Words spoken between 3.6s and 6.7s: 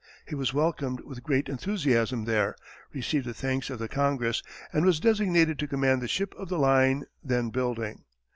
of the Congress, and was designated to command the ship of the